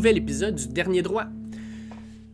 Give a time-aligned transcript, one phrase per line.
[0.00, 1.26] nouvel épisode du Dernier Droit.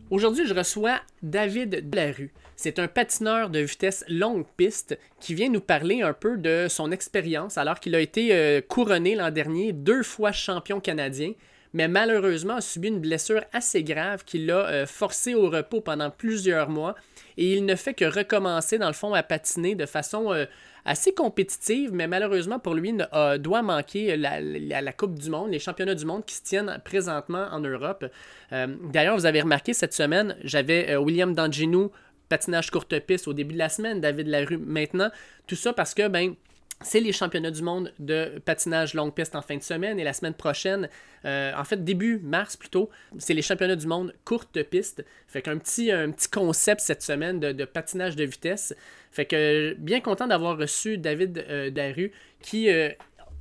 [0.09, 2.31] Aujourd'hui, je reçois David Delarue.
[2.55, 6.93] C'est un patineur de vitesse longue piste qui vient nous parler un peu de son
[6.93, 11.33] expérience alors qu'il a été euh, couronné l'an dernier deux fois champion canadien,
[11.73, 16.09] mais malheureusement a subi une blessure assez grave qui l'a euh, forcé au repos pendant
[16.09, 16.95] plusieurs mois
[17.35, 20.45] et il ne fait que recommencer dans le fond à patiner de façon euh,
[20.87, 25.95] assez compétitive, mais malheureusement pour lui, ne, doit manquer la, Coupe du Monde, les championnats
[25.95, 28.05] du monde qui se tiennent présentement en Europe.
[28.53, 31.91] Euh, d'ailleurs, vous avez remarqué cette semaine, j'avais William Danginou,
[32.29, 35.09] patinage courte piste au début de la semaine, David Larue maintenant.
[35.45, 36.35] Tout ça parce que, ben,
[36.81, 40.13] c'est les championnats du monde de patinage longue piste en fin de semaine et la
[40.13, 40.89] semaine prochaine,
[41.25, 45.03] euh, en fait début mars plutôt, c'est les championnats du monde courte piste.
[45.27, 48.75] Fait qu'un petit, un petit concept cette semaine de, patinage de vitesse.
[49.11, 52.11] Fait que bien content d'avoir reçu David euh, Daru
[52.41, 52.89] qui euh,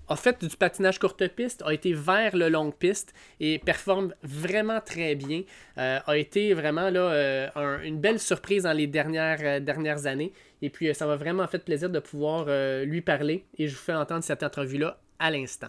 [0.09, 4.81] a fait du patinage courte piste, a été vers le longue piste et performe vraiment
[4.81, 5.43] très bien.
[5.79, 10.33] Euh, a été vraiment là, euh, une belle surprise dans les dernières, euh, dernières années.
[10.62, 12.47] Et puis, ça m'a vraiment fait plaisir de pouvoir
[12.84, 15.69] lui parler et je vous fais entendre cette entrevue-là à l'instant.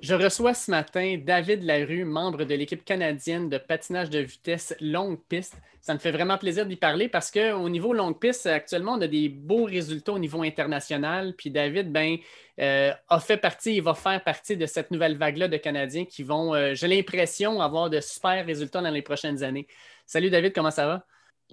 [0.00, 5.18] Je reçois ce matin David Larue, membre de l'équipe canadienne de patinage de vitesse longue
[5.28, 5.56] piste.
[5.80, 9.08] Ça me fait vraiment plaisir d'y parler parce qu'au niveau longue piste, actuellement, on a
[9.08, 11.34] des beaux résultats au niveau international.
[11.36, 12.16] Puis David, ben,
[12.60, 16.22] euh, a fait partie, il va faire partie de cette nouvelle vague-là de Canadiens qui
[16.22, 19.66] vont, euh, j'ai l'impression, avoir de super résultats dans les prochaines années.
[20.06, 21.06] Salut David, comment ça va?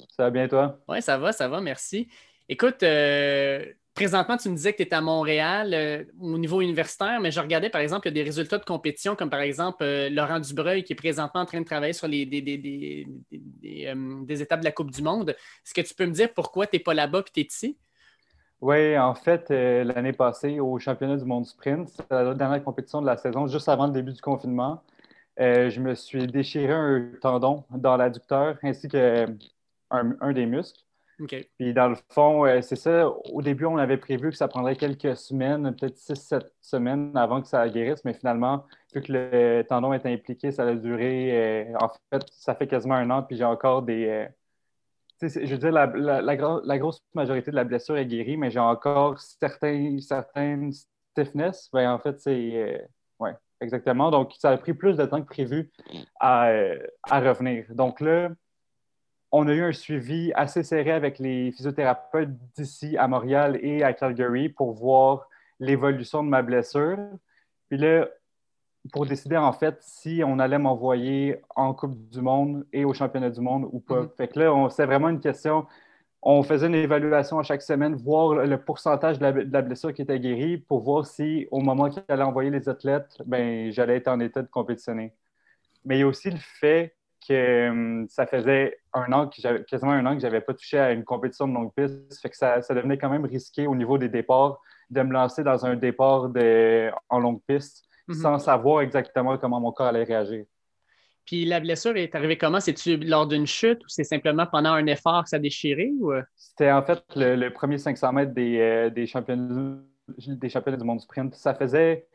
[0.10, 0.80] Ça va bien toi?
[0.88, 2.10] Oui, ça va, ça va, merci.
[2.48, 7.20] Écoute, euh, présentement, tu me disais que tu étais à Montréal euh, au niveau universitaire,
[7.22, 9.84] mais je regardais par exemple, il y a des résultats de compétition, comme par exemple
[9.84, 13.08] euh, Laurent Dubreuil qui est présentement en train de travailler sur les, des,
[13.88, 15.30] euh, étapes de la Coupe du Monde.
[15.30, 17.78] Est-ce que tu peux me dire pourquoi tu n'es pas là-bas et tu es ici?
[18.62, 23.06] Oui, en fait, l'année passée, au championnat du monde sprint, c'était la dernière compétition de
[23.06, 24.82] la saison, juste avant le début du confinement.
[25.38, 29.36] je me suis déchiré un tendon dans l'adducteur ainsi qu'un
[29.92, 30.85] un des muscles.
[31.18, 33.10] Puis dans le fond, euh, c'est ça.
[33.10, 37.48] Au début, on avait prévu que ça prendrait quelques semaines, peut-être 6-7 semaines avant que
[37.48, 41.68] ça guérisse, mais finalement, vu que le tendon est impliqué, ça a duré.
[41.70, 44.08] Euh, en fait, ça fait quasiment un an, puis j'ai encore des.
[44.08, 44.28] Euh,
[45.22, 49.98] je veux dire, la, grosse majorité de la blessure est guérie, mais j'ai encore certains,
[50.00, 50.72] certaines
[51.14, 51.70] stiffness.
[51.72, 52.88] Ben, en fait, c'est.
[53.20, 53.30] oui,
[53.62, 54.12] exactement.
[54.12, 55.72] Donc, ça a pris plus de temps que prévu
[56.20, 56.60] à
[57.10, 57.66] revenir.
[57.70, 58.30] Donc là,
[59.32, 63.94] on a eu un suivi assez serré avec les physiothérapeutes d'ici à Montréal et à
[63.94, 65.28] Calgary pour voir
[65.60, 66.98] l'évolution de ma blessure.
[67.70, 68.08] Puis là,
[68.92, 73.30] pour décider en fait si on allait m'envoyer en Coupe du Monde et au Championnat
[73.30, 74.04] du Monde ou pas.
[74.04, 74.16] Mm-hmm.
[74.16, 75.66] Fait que là, c'est vraiment une question.
[76.22, 80.20] On faisait une évaluation à chaque semaine, voir le pourcentage de la, blessure qui était
[80.20, 84.20] guérie pour voir si au moment qu'il allait envoyer les athlètes, ben, j'allais être en
[84.20, 85.14] état de compétitionner.
[85.84, 86.96] Mais il y a aussi le fait
[87.28, 90.80] que hum, ça faisait un an, que quasiment un an que je n'avais pas touché
[90.80, 92.22] à une compétition de longue piste.
[92.22, 94.60] Fait que ça, devenait quand même risqué au niveau des départs
[94.90, 98.16] de me lancer dans un départ de, en longue piste mhm.
[98.16, 100.46] sans savoir exactement comment mon corps allait réagir.
[101.26, 102.60] Puis la blessure est arrivée comment?
[102.60, 105.92] C'est-tu lors d'une chute ou c'est simplement pendant un effort que ça a déchiré?
[106.04, 106.22] Euh?
[106.36, 109.80] C'était en fait le, premier 500 mètres des, euh, des, championnats,
[110.28, 111.34] des championnats du monde sprint.
[111.34, 112.06] Ça faisait,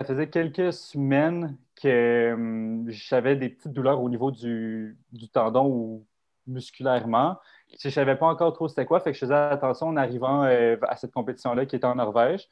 [0.00, 4.96] ça faisait quelques semaines que hum, j'avais des petites douleurs au niveau du,
[5.32, 6.06] tendon ou
[6.46, 7.38] musculairement.
[7.80, 10.44] Je ne savais pas encore trop c'était quoi, fait que je faisais attention en arrivant
[10.44, 12.48] euh, à cette compétition-là qui était en Norvège.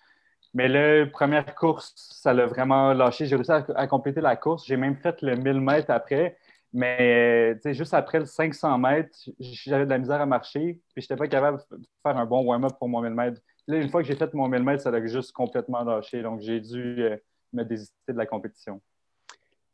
[0.54, 3.26] Mais la première course, ça l'a vraiment lâché.
[3.26, 4.66] J'ai réussi à, compléter la course.
[4.66, 6.36] J'ai même fait le 1000 mètres après.
[6.74, 10.80] Mais euh, juste après le 500 mètres, j'avais de la misère à marcher.
[10.94, 13.40] Puis je n'étais pas capable de faire un bon warm-up pour mon 1000 mètres.
[13.66, 16.22] Là, une fois que j'ai fait mon 1000 mètres, ça l'a juste complètement lâché.
[16.22, 17.16] Donc, j'ai dû euh,
[17.52, 18.80] me désister de la compétition?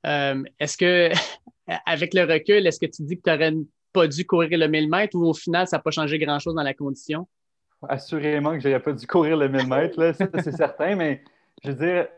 [0.06, 1.10] Euh, est-ce que,
[1.86, 3.54] avec le recul, est-ce que tu dis que tu n'aurais
[3.92, 6.62] pas dû courir le 1000 mètres ou au final, ça n'a pas changé grand-chose dans
[6.62, 7.26] la condition?
[7.88, 11.22] Assurément que je n'aurais pas dû courir le 1000 mètres, c'est certain, mais
[11.64, 12.08] je veux dire,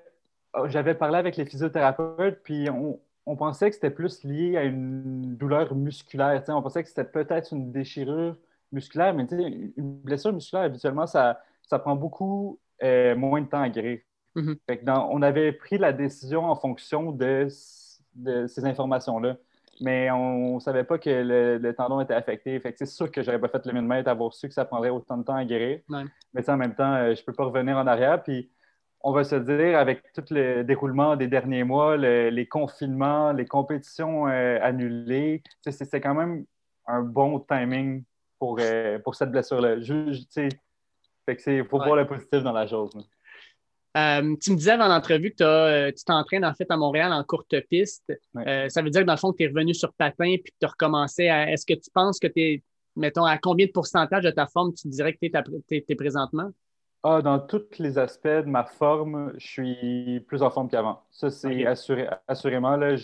[0.66, 5.74] j'avais parlé avec les physiothérapeutes, puis on, pensait que c'était plus lié à une douleur
[5.74, 6.42] musculaire.
[6.48, 8.36] On pensait que c'était peut-être une déchirure
[8.72, 13.68] musculaire, mais une blessure musculaire, habituellement, ça, ça prend beaucoup euh, moins de temps à
[13.68, 14.00] guérir.
[14.36, 14.56] Mhm.
[14.86, 19.36] on avait pris la décision en fonction de, ces informations-là.
[19.82, 22.60] Mais on ne savait pas que le, tendon était affecté.
[22.76, 25.16] c'est sûr que j'aurais pas fait le 1000 mètres, avoir su que ça prendrait autant
[25.16, 25.80] de temps à guérir.
[26.34, 28.22] Mais en même temps, euh, je ne peux pas revenir en arrière.
[28.22, 28.50] Puis
[29.02, 34.28] on va se dire, avec tout le déroulement des derniers mois, les confinements, les compétitions
[34.28, 36.44] euh, annulées, c'est quand même
[36.86, 38.04] un bon timing
[38.38, 39.76] pour, euh, pour cette blessure-là.
[41.46, 42.90] Il faut voir le positif dans la chose.
[43.96, 47.24] Euh, tu me disais avant l'entrevue que euh, tu t'entraînes en fait à Montréal en
[47.24, 48.12] courte piste.
[48.36, 50.58] Euh, ça veut dire que dans le fond, tu es revenu sur patin puis que
[50.60, 51.50] tu as recommencé à.
[51.50, 52.62] Est-ce que tu penses que tu es,
[52.94, 56.50] mettons, à combien de pourcentage de ta forme tu dirais que tu es, présentement?
[57.02, 61.02] Ah, dans tous les aspects de ma forme, je suis plus en forme qu'avant.
[61.10, 62.76] Ça, c'est assuré, assurément.
[62.76, 62.94] Là,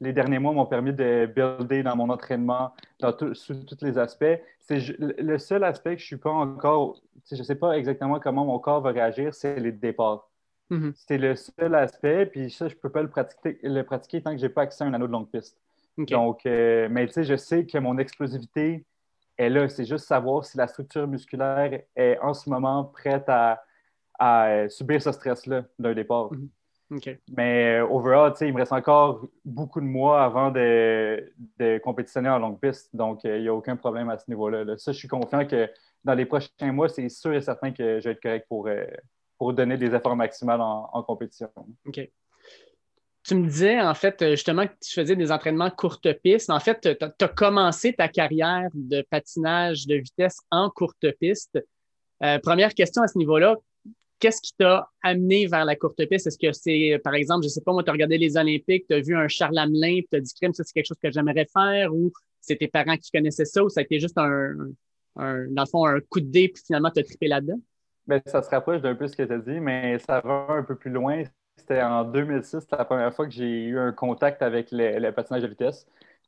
[0.00, 4.40] les derniers mois m'ont permis de builder dans mon entraînement dans sous tous les aspects.
[4.58, 7.00] C'est le seul aspect que je ne suis pas encore,
[7.30, 10.31] je ne sais pas exactement comment mon corps va réagir, c'est les départs.
[10.70, 10.92] Mm-hmm.
[10.94, 14.32] C'est le seul aspect, puis ça, je ne peux pas le pratiquer, le pratiquer tant
[14.32, 15.58] que je n'ai pas accès à un anneau de longue piste.
[15.98, 18.86] Donc, euh, mais tu sais, je sais que mon explosivité
[19.36, 19.68] est là.
[19.68, 23.62] C'est juste savoir si la structure musculaire est en ce moment prête à,
[24.68, 26.30] subir ce stress-là d'un départ.
[26.32, 27.18] Mm-hmm.
[27.36, 32.38] Mais euh, overall, il me reste encore beaucoup de mois avant de, de compétitionner en
[32.38, 32.94] longue piste.
[32.94, 34.64] Donc, euh, il n'y a aucun problème à ce niveau-là.
[34.78, 35.68] Ça, je suis confiant que
[36.04, 38.68] dans les prochains mois, c'est sûr et certain que je vais être correct pour,
[39.42, 41.48] pour donner des efforts maximales en, compétition.
[41.84, 42.08] OK.
[43.24, 46.48] Tu me disais, en fait, justement, que tu faisais des entraînements courte piste.
[46.48, 51.58] En fait, tu as, commencé ta carrière de patinage de vitesse en courte piste.
[52.22, 53.56] Euh, première question à ce niveau-là,
[54.20, 56.28] qu'est-ce qui t'a amené vers la courte piste?
[56.28, 58.84] Est-ce que c'est, par exemple, je ne sais pas, moi, tu as regardé les Olympiques,
[58.88, 61.10] tu as vu un Charles Hamelin, tu as dit, crème, ça, c'est quelque chose que
[61.10, 64.54] j'aimerais faire, ou c'est tes parents qui connaissaient ça, ou ça a été juste un,
[65.16, 67.60] dans le fond, un coup de dé, puis finalement, tu as là-dedans?
[68.06, 70.62] Ben, ça se rapproche d'un peu ce que tu as dit, mais ça va un
[70.62, 71.22] peu plus loin.
[71.56, 75.42] C'était en 2006, c'était la première fois que j'ai eu un contact avec le, patinage
[75.42, 75.86] de vitesse.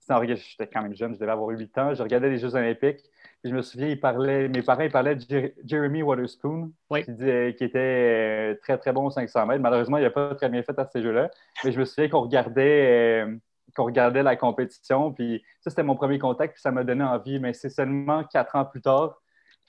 [0.09, 1.95] J'étais quand même jeune, je devais avoir 8 ans.
[1.95, 3.01] Je regardais les Jeux Olympiques.
[3.43, 8.79] Je me souviens, mes parents ils parlaient de Jeremy Waterspoon, qui, qui, était euh, très,
[8.79, 9.63] très bon au 500 mètres.
[9.63, 11.31] Malheureusement, il n'a pas très bien fait à ces Jeux-là.
[11.65, 13.37] Mais je me souviens qu'on regardait, euh,
[13.75, 15.13] qu'on regardait la compétition.
[15.13, 16.55] Puis ça, c'était mon premier contact.
[16.55, 17.39] Puis ça m'a donné envie.
[17.39, 19.21] Mais c'est seulement quatre ans plus tard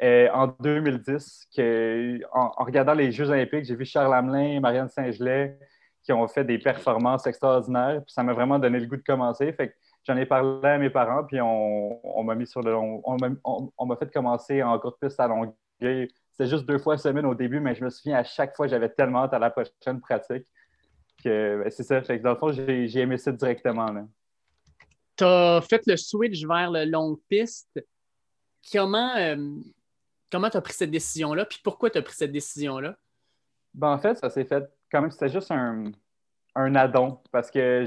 [0.04, 5.58] euh, en 2010, que, en, regardant les Jeux olympiques, j'ai vu Charles Hamelin, Marianne Saint-Gelais
[6.04, 8.02] qui ont fait des performances extraordinaires.
[8.06, 9.52] Puis ça m'a vraiment donné le goût de commencer.
[9.54, 13.96] Fait j'en ai parlé à mes parents, puis on, m'a mis sur le on, m'a
[13.96, 16.12] fait commencer en courte piste à Longueuil.
[16.32, 18.90] C'était juste deux fois semaine au début, mais je me souviens à chaque fois, j'avais
[18.90, 20.46] tellement hâte à la prochaine pratique
[21.24, 22.02] que ben, c'est ça.
[22.04, 23.88] Fait que dans le fond, j'ai aimé ça directement.
[25.18, 27.84] Tu as fait le switch vers le long piste.
[28.72, 29.38] Comment, euh,
[30.32, 31.46] Comment tu as pris cette décision-là?
[31.46, 32.96] Puis pourquoi tu as pris cette décision-là?
[33.74, 35.92] Ben, en fait, ça s'est fait quand même, c'était juste un,
[36.56, 37.20] un addon.
[37.32, 37.86] Parce que,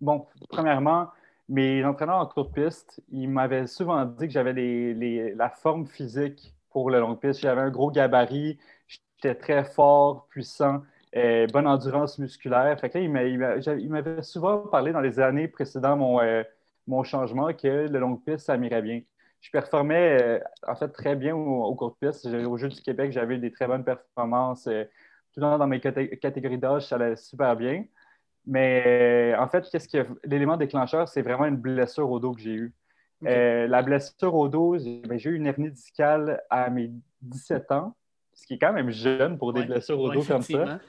[0.00, 1.10] bon, premièrement,
[1.48, 6.90] mes entraîneurs en courte piste, ils m'avaient souvent dit que j'avais la forme physique pour
[6.90, 7.40] le long piste.
[7.40, 10.82] J'avais un gros gabarit, j'étais très fort, puissant,
[11.16, 12.78] euh, bonne endurance musculaire.
[12.80, 13.10] Fait que il
[13.90, 16.42] m'avait souvent parlé dans les années précédentes mon, euh,
[16.86, 19.02] mon changement que le long piste, ça m'irait bien
[19.46, 22.26] je performais euh, en fait très bien au, au cours de piste.
[22.26, 24.66] Au Jeu du Québec, j'avais des très bonnes performances.
[24.66, 24.84] Euh,
[25.32, 27.84] tout le temps dans mes catégories d'âge, ça allait super bien.
[28.44, 28.82] Mais
[29.34, 32.54] euh, en fait, qu'est-ce que l'élément déclencheur, c'est vraiment une blessure au dos que j'ai
[32.54, 32.74] eue.
[33.22, 36.90] la blessure au dos, ben, j'ai eu une hernie discale à mes
[37.22, 37.94] 17 ans,
[38.34, 40.80] ce qui est quand même jeune pour des blessures au dos comme ça.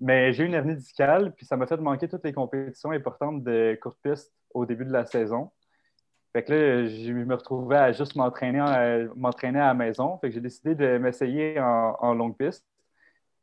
[0.00, 3.44] Mais j'ai eu une hernie discale, puis ça m'a fait manquer toutes les compétitions importantes
[3.44, 5.52] de courte piste au début de la saison.
[6.34, 10.18] Fait que là, je me retrouvais à juste m'entraîner à, m'entraîner à la maison.
[10.18, 12.66] Fait que j'ai décidé de m'essayer en, longue piste.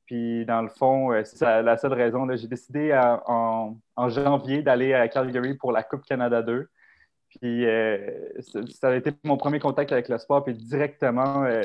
[0.06, 2.28] Puis, dans le fond, euh, c'est la seule raison.
[2.36, 2.94] J'ai décidé
[3.28, 3.78] en,
[4.10, 6.70] janvier d'aller à Calgary pour la Coupe Canada 2.
[7.30, 8.10] Puis, euh,
[8.42, 10.44] ça a été mon premier contact avec le sport.
[10.44, 11.62] Puis, directement, euh,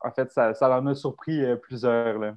[0.00, 2.18] en fait, ça, ça en a surpris plusieurs.
[2.18, 2.34] Là.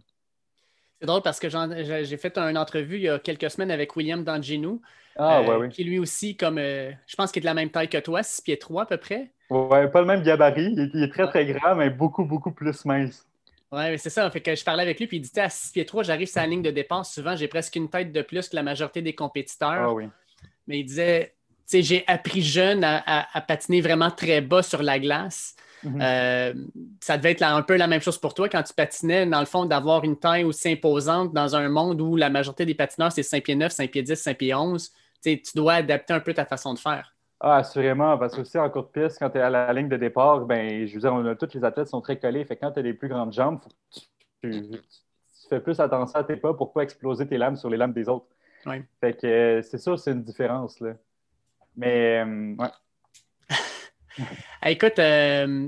[1.00, 4.24] C'est drôle parce que j'ai fait une entrevue il y a quelques semaines avec William
[4.24, 4.82] Danginou,
[5.16, 7.90] ah, euh, qui lui aussi, comme euh, je pense qu'il est de la même taille
[7.90, 9.32] que toi, 6 pieds 3 à peu près.
[9.50, 10.74] Ouais, pas le même gabarit.
[10.94, 13.26] Il est, très, très grand, mais beaucoup, beaucoup plus mince.
[13.72, 14.30] Oui, c'est ça.
[14.32, 16.42] Fait que je parlais avec lui, puis il dit à 6 pieds 3, j'arrive sur
[16.42, 17.14] la ligne de dépense.
[17.14, 19.70] Souvent, j'ai presque une tête de plus que la majorité des compétiteurs.
[19.70, 20.06] Ah, oui.
[20.68, 21.34] Mais il disait,
[21.68, 25.56] tu sais, j'ai appris jeune à, patiner vraiment très bas sur la glace.
[25.84, 26.02] Mhm.
[26.02, 26.54] Euh,
[27.02, 29.46] ça devait être un peu la même chose pour toi quand tu patinais, dans le
[29.46, 33.24] fond, d'avoir une taille aussi imposante dans un monde où la majorité des patineurs, c'est
[33.24, 34.92] 5 pieds 9, 5 pieds 10, 5 pieds 11.
[35.24, 37.14] tu dois adapter un peu ta façon de faire.
[37.40, 39.98] Ah, assurément, parce que aussi en courte piste, quand tu es à la ligne de
[39.98, 42.44] départ, ben, je veux dire, tous les athlètes sont très collés.
[42.46, 43.60] Fait quand tu as les plus grandes jambes,
[44.42, 44.72] tu,
[45.48, 48.10] fais plus attention à tes pas pour pas exploser tes lames sur les lames des
[48.10, 48.26] autres.
[49.00, 50.80] Fait que euh, c'est ça, c'est une différence.
[50.80, 50.96] Là.
[51.76, 52.68] Mais, euh, ouais.
[54.66, 55.68] Écoute, euh,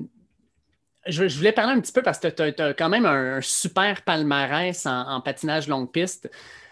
[1.07, 4.85] je, voulais parler un petit peu parce que tu as, quand même un, super palmarès
[4.85, 6.29] en, patinage longue piste.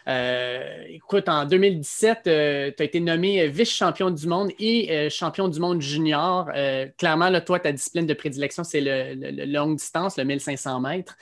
[0.07, 5.81] Euh, écoute, en 2017, tu as été nommé vice-champion du monde et champion du monde
[5.81, 6.50] junior.
[6.98, 11.17] clairement, là, toi, ta discipline de prédilection, c'est le, longue distance, le 1500 mètres.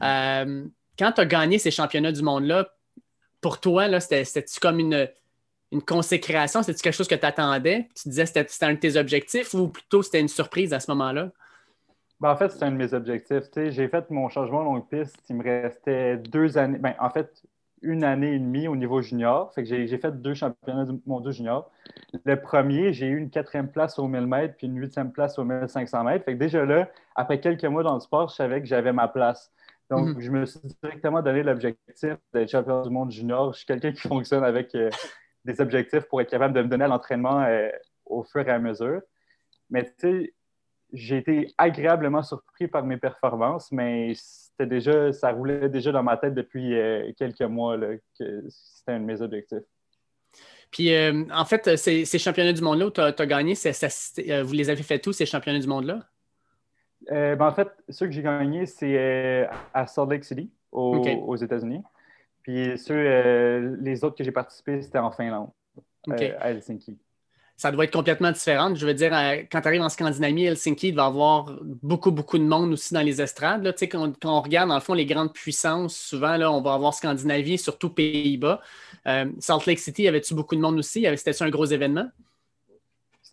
[0.00, 2.68] quand tu as gagné ces championnats du monde-là,
[3.40, 5.08] pour toi, c'était-tu comme une,
[5.72, 6.62] une consécration?
[6.62, 7.88] C'était-tu quelque chose que tu attendais?
[7.94, 10.90] Tu disais que c'était un de tes objectifs ou plutôt c'était une surprise à ce
[10.90, 11.30] moment-là?
[12.20, 13.44] Ben, en fait, c'est un de mes objectifs.
[13.54, 15.16] J'ai fait mon changement longue piste.
[15.30, 16.78] Il me restait deux années.
[16.78, 17.42] Ben, en fait,
[17.82, 19.52] une année et demie au niveau junior.
[19.54, 21.70] Fait que j'ai fait deux championnats du monde junior.
[22.24, 25.44] Le premier, j'ai eu une quatrième place au 1000 mètres puis une huitième place au
[25.44, 26.24] 1500 mètres.
[26.24, 29.08] Fait que déjà là, après quelques mois dans le sport, je savais que j'avais ma
[29.08, 29.50] place.
[29.88, 30.20] Donc, mhm.
[30.20, 33.52] je me suis directement donné l'objectif d'être champion du monde junior.
[33.52, 34.90] Je suis quelqu'un qui fonctionne avec euh,
[35.52, 37.68] des objectifs pour être capable de me donner à l'entraînement euh,
[38.06, 39.00] au fur et à mesure.
[39.70, 40.34] Mais tu sais,
[40.92, 46.16] j'ai été agréablement surpris par mes performances, mais c'était déjà, ça roulait déjà dans ma
[46.16, 49.62] tête depuis euh, quelques mois que c'était un de mes objectifs.
[50.70, 54.70] Puis, euh, en fait, ces, championnats du monde-là où tu as, gagné, euh, vous les
[54.70, 56.00] avez fait tous, ces championnats du monde-là?
[57.08, 61.82] Ben, en fait, ceux que j'ai gagnés, c'est à Salt Lake City, aux États-Unis.
[62.50, 65.50] Puis, ceux, les autres que j'ai participé, c'était en Finlande,
[66.08, 66.98] à Helsinki
[67.60, 68.74] ça doit être complètement différent.
[68.74, 72.10] Je veux dire, euh, quand tu arrives en Scandinavie, Helsinki, il va y avoir beaucoup,
[72.10, 73.62] beaucoup de monde aussi dans les estrades.
[73.62, 73.74] Là.
[73.82, 76.94] Quand, quand, on regarde, dans le fond, les grandes puissances, souvent, là, on va avoir
[76.94, 78.62] Scandinavie, surtout Pays-Bas.
[79.06, 81.06] Euh, Salt Lake City, y avait-tu beaucoup de monde aussi?
[81.18, 82.08] C'était-tu un gros événement?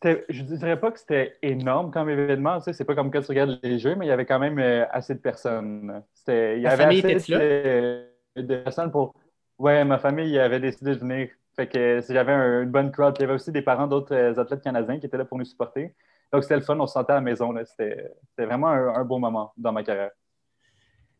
[0.04, 2.60] Je ne dirais pas que c'était énorme comme événement.
[2.60, 4.86] C'est pas comme quand tu regardes les jeux, mais il y avait quand même euh,
[4.92, 6.04] assez de personnes.
[6.28, 8.07] Il y avait assez de,
[8.42, 9.14] de, personnes pour.
[9.58, 13.16] Ouais, ma famille avait décidé de venir fait que j'avais une bonne crowd.
[13.18, 15.46] il y avait aussi des parents d'autres euh, athlètes canadiens qui étaient là pour nous
[15.46, 15.94] supporter.
[16.32, 16.80] Donc, c'était le fun.
[16.80, 17.54] On se sentait à la maison.
[17.66, 20.12] C'était vraiment un, beau moment dans ma carrière.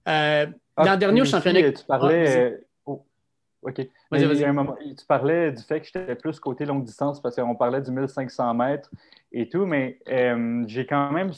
[0.08, 0.46] Euh,
[0.76, 1.72] ah, dans le dernier championnat.
[1.72, 2.60] Tu parlais.
[2.60, 3.06] Ah, oh,
[3.64, 3.76] OK.
[3.76, 8.54] tu parlais du fait que j'étais plus côté longue distance parce qu'on parlait du 1500
[8.54, 8.92] mètres
[9.32, 11.32] et tout, mais euh, j'ai quand même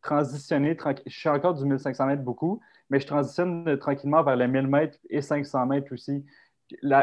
[0.00, 0.76] transitionné.
[1.04, 2.60] Je suis encore du 1500 mètres beaucoup,
[2.92, 6.22] mais je transitionne tranquillement vers les 1000 mètres et 500 mètres aussi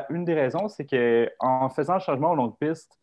[0.10, 2.98] une des raisons, c'est qu'en faisant le changement au longue piste,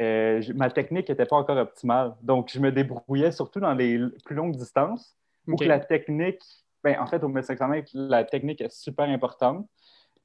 [0.00, 2.14] euh, ma technique n'était pas encore optimale.
[2.22, 5.16] Donc, je me débrouillais surtout dans les plus longues distances
[5.46, 6.42] où la technique,
[6.84, 9.66] ben, en fait, au 1500 mètres, la technique est super importante,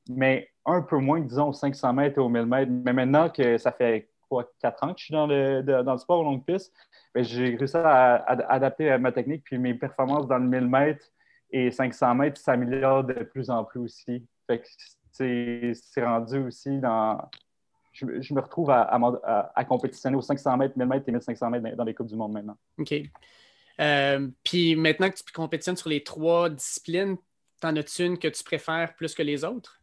[0.09, 2.71] mais un peu moins, disons, aux 500 mètres et aux 1000 mètres.
[2.71, 5.97] Mais maintenant que ça fait quoi, 4 ans que je suis dans le, dans le
[5.97, 6.73] sport au longue piste,
[7.15, 8.15] ben, j'ai réussi à,
[8.51, 11.05] adapter ma technique, puis mes performances dans le 1000 mètres
[11.51, 14.25] et 500 mètres s'améliorent de plus en plus aussi.
[14.48, 14.63] Fait
[15.12, 17.29] c'est rendu aussi dans.
[17.93, 18.84] Je, me retrouve à,
[19.53, 22.31] à, compétitionner aux 500 mètres, 1000 mètres et 1500 mètres dans les Coupes du Monde
[22.31, 22.58] maintenant.
[22.77, 22.93] OK.
[23.79, 27.17] Euh, puis maintenant que tu compétitionnes sur les trois disciplines,
[27.60, 29.80] t'en as-tu une que tu préfères plus que les autres?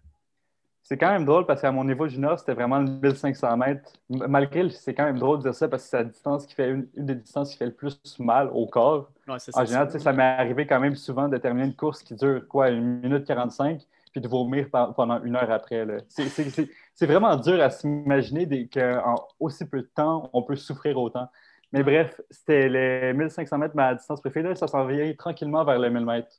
[0.88, 3.92] C'est quand même drôle parce qu'à mon niveau junior, c'était vraiment le 1500 mètres.
[4.08, 6.70] Malgré, c'est quand même drôle de dire ça parce que c'est la distance qui fait
[6.70, 9.10] une, des distances qui fait le plus mal au corps.
[9.28, 12.70] en général, ça, m'est arrivé quand même souvent de terminer une course qui dure quoi,
[12.70, 15.86] une minute 45 puis de vomir pendant une heure après.
[16.08, 21.28] C'est vraiment dur à s'imaginer qu'en aussi peu de temps, on peut souffrir autant.
[21.70, 24.54] Mais bref, c'était les 1500 mètres ma distance préférée.
[24.54, 26.34] ça s'en vient tranquillement vers les 1000 mètres.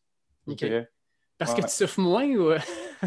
[1.37, 2.53] Parce que tu souffres moins ou?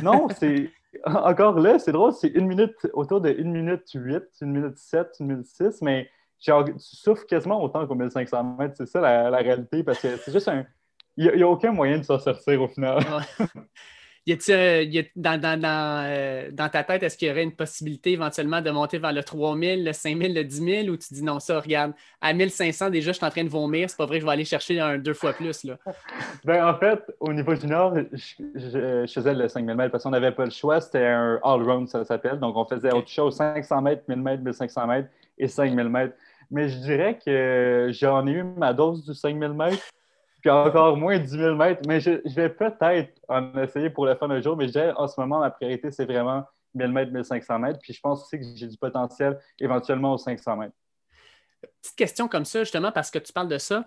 [0.00, 0.70] non, c'est.
[1.04, 5.08] Encore là, c'est drôle, c'est une minute, autour de 1 minute 8, 1 minute 7,
[5.20, 8.75] 1 minute 6, mais tu souffres quasiment autant qu'au 1500 mètres.
[8.76, 10.66] C'est ça la, réalité, parce que c'est juste un.
[11.16, 12.99] Il n'y a, aucun moyen de s'en sortir au final.
[14.25, 18.12] Y a euh, dans, dans, euh, dans, ta tête, est-ce qu'il y aurait une possibilité
[18.12, 21.41] éventuellement de monter vers le 3000, le 5000, le 10 000 ou tu dis non,
[21.41, 24.21] ça, regarde, à 1500, déjà, je suis en train de vomir, c'est pas vrai que
[24.21, 25.64] je vais aller chercher un deux fois plus.
[25.64, 25.76] Là.
[26.45, 30.31] ben, en fait, au niveau du Nord, je, faisais le 5000 mètres parce qu'on n'avait
[30.31, 32.38] pas le choix, c'était un all-round, ça s'appelle.
[32.38, 36.14] Donc, on faisait autre chose 500 mètres, 1000 mètres, 1500 mètres et 5000 mètres.
[36.49, 39.83] Mais je dirais que j'en ai eu ma dose du 5000 mètres
[40.42, 41.82] puis encore moins 10 000 mètres.
[41.87, 45.06] Mais je, vais peut-être en essayer pour le fun un jour, mais je dirais en
[45.06, 46.44] ce moment, ma priorité, c'est vraiment
[46.75, 47.78] 1000 mètres, 1500 mètres.
[47.80, 50.75] Puis je pense aussi que j'ai du potentiel éventuellement aux 500 mètres.
[51.80, 53.84] Petite question comme ça, justement, parce que tu parles de ça.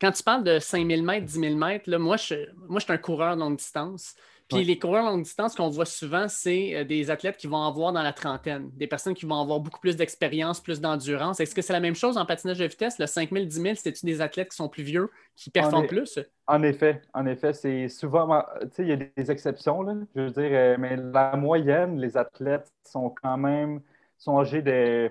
[0.00, 2.98] Quand tu parles de 5000 mètres, 10 000 mètres, moi, je, moi, je suis un
[2.98, 4.16] coureur longue distance.
[4.56, 7.92] Puis les coureurs longue distance qu'on voit souvent, c'est euh, des athlètes qui vont avoir
[7.92, 11.40] dans la trentaine, des personnes qui vont avoir beaucoup plus d'expérience, plus d'endurance.
[11.40, 12.98] Est-ce que c'est la même chose en patinage de vitesse?
[12.98, 16.18] Le 5000, 10 000, c'est-tu des athlètes qui sont plus vieux, qui performent plus?
[16.46, 20.20] En effet, en effet, c'est souvent, tu sais, il y a des exceptions, là, je
[20.20, 23.80] veux dire, euh, mais la moyenne, les athlètes sont quand même,
[24.18, 25.10] sont âgés de,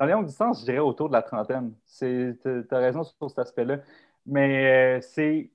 [0.00, 1.74] dans les longues distances, je dirais autour de la trentaine.
[1.98, 2.34] Tu
[2.70, 3.80] as raison sur cet aspect-là.
[4.24, 5.50] Mais euh, c'est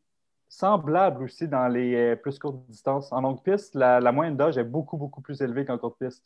[0.58, 3.12] semblable aussi dans les euh, plus courtes distances.
[3.12, 6.24] En longue piste, la, moyenne d'âge est beaucoup, beaucoup plus élevée qu'en courte piste.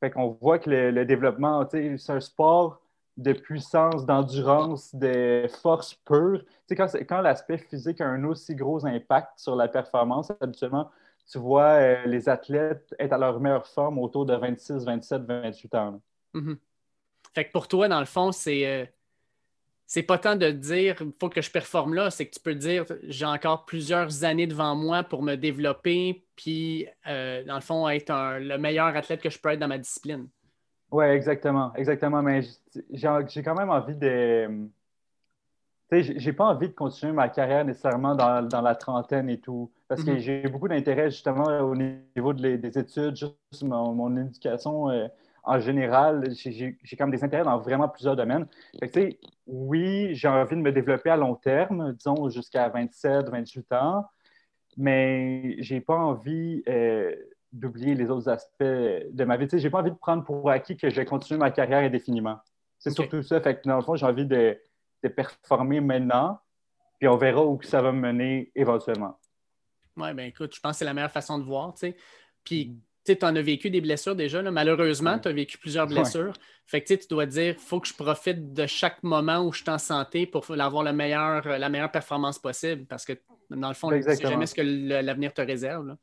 [0.00, 2.80] Fait qu'on voit que le, développement, c'est un sport
[3.16, 6.42] de puissance, d'endurance, de force pure.
[6.70, 10.90] Quand, quand l'aspect physique a un aussi gros impact sur la performance, habituellement,
[11.30, 15.74] tu vois euh, les athlètes être à leur meilleure forme autour de 26, 27, 28
[15.74, 16.00] ans.
[16.34, 16.56] Mm-hmm.
[17.34, 18.86] Fait que pour toi, dans le fond, c'est euh,
[19.92, 22.54] c'est pas tant de dire il faut que je performe là, c'est que tu peux
[22.54, 27.88] dire j'ai encore plusieurs années devant moi pour me développer, puis euh, dans le fond,
[27.88, 30.28] être le meilleur athlète que je peux être dans ma discipline.
[30.92, 31.72] Oui, exactement.
[31.74, 32.22] Exactement.
[32.22, 32.42] Mais
[32.92, 34.48] j'ai quand même envie de.
[35.90, 39.72] Tu sais, j'ai pas envie de continuer ma carrière nécessairement dans, la trentaine et tout.
[39.88, 40.18] Parce que mm-hmm.
[40.18, 45.08] j'ai beaucoup d'intérêt justement au niveau des études, juste mon, éducation euh,
[45.42, 46.30] en général.
[46.34, 48.46] J'ai quand même des intérêts dans vraiment plusieurs domaines.
[48.78, 49.16] Fait que,
[49.46, 54.06] oui, j'ai envie de me développer à long terme, disons jusqu'à 27, 28 ans,
[54.76, 56.62] mais j'ai pas envie.
[56.68, 57.14] Euh,
[57.52, 59.48] d'oublier les autres aspects de ma vie.
[59.48, 62.38] Sais, j'ai pas envie de prendre pour acquis que je vais continuer ma carrière indéfiniment.
[62.78, 63.40] C'est surtout ça.
[63.40, 64.58] Fait que dans le fond, j'ai envie de,
[65.16, 66.40] performer maintenant,
[66.98, 69.18] puis on verra où ça va me mener éventuellement.
[69.96, 71.96] Oui, ben écoute, je pense que c'est la meilleure façon de voir, sais.
[72.44, 72.78] Puis,
[73.12, 76.32] tu en as vécu des blessures déjà, malheureusement, tu as vécu plusieurs blessures.
[76.66, 79.62] Fait que tu dois dire, il faut que je profite de chaque moment où je
[79.62, 83.14] suis en santé pour avoir le meilleur, la meilleure performance possible, parce que
[83.50, 84.62] dans le fond, c'est jamais ce que
[85.02, 85.96] l'avenir te réserve.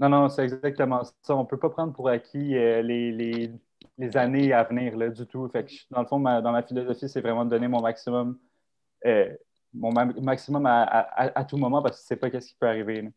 [0.00, 1.36] Non, non, c'est exactement ça.
[1.36, 3.50] On ne peut pas prendre pour acquis euh, les,
[4.16, 5.48] années à venir là, du tout.
[5.48, 8.38] Fait dans le fond, dans ma philosophie, c'est vraiment de donner mon maximum,
[9.06, 9.32] euh,
[9.72, 13.08] mon maximum à, tout moment parce que tu ne sais pas ce qui peut arriver.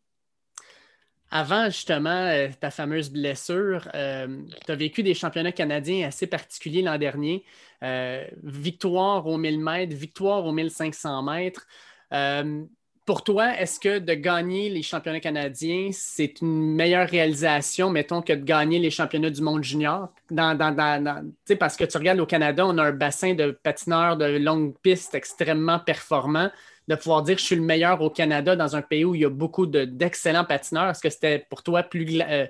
[1.30, 6.98] Avant justement euh, ta fameuse blessure, tu as vécu des championnats canadiens assez particuliers l'an
[6.98, 7.44] dernier.
[8.42, 11.66] victoire aux 1000 mètres, victoire aux 1500 mètres.
[13.08, 18.34] Pour toi, est-ce que de gagner les championnats canadiens, c'est une meilleure réalisation, mettons, que
[18.34, 20.10] de gagner les championnats du monde junior?
[20.28, 25.14] Parce que tu regardes au Canada, on a un bassin de patineurs de longue piste
[25.14, 26.50] extrêmement performant.
[26.86, 29.24] De pouvoir dire je suis le meilleur au Canada dans un pays où il y
[29.24, 32.46] a beaucoup d'excellents patineurs, est-ce que c'était pour toi plus, euh,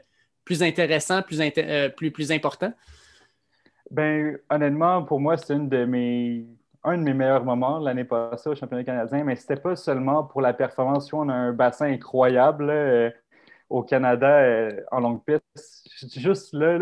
[0.61, 2.73] intéressant, plus, euh, plus important?
[3.92, 6.47] Ben, honnêtement, pour moi, c'est une de mes
[6.85, 10.25] un de mes meilleurs moments l'année passée au championnat canadien, mais ce n'était pas seulement
[10.25, 11.12] pour la performance.
[11.12, 13.11] On a un bassin incroyable euh,
[13.69, 15.88] au Canada euh, en longue piste.
[16.19, 16.79] Juste là,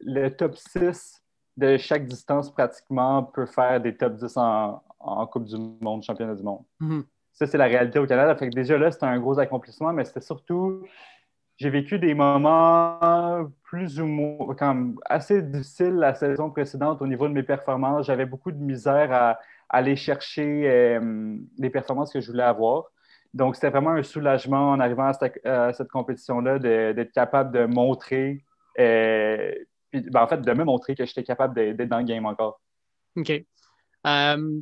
[0.00, 1.22] le top 6
[1.56, 4.82] de chaque distance pratiquement peut faire des top 10 en,
[5.30, 6.64] Coupe du Monde, championnat du monde.
[6.80, 7.04] Mm-hmm.
[7.32, 8.34] Ça, c'est la réalité au Canada.
[8.34, 10.82] Fait que déjà là, c'était un gros accomplissement, mais c'était surtout
[11.58, 17.28] j'ai vécu des moments plus ou moins comme assez difficiles la saison précédente au niveau
[17.28, 18.06] de mes performances.
[18.06, 22.84] J'avais beaucoup de misère à, aller chercher euh, les performances que je voulais avoir.
[23.34, 28.42] Donc, c'était vraiment un soulagement en arrivant à cette, compétition-là d'être capable de montrer,
[28.78, 29.52] euh,
[29.92, 32.62] ben, en fait, de me montrer que j'étais capable d'être dans le game encore.
[33.16, 33.30] OK.
[33.30, 34.60] Euh,